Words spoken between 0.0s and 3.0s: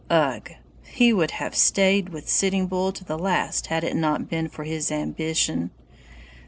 Ugh! he would have stayed with Sitting Bull